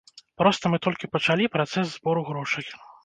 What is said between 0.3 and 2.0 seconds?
Проста мы толькі пачалі працэс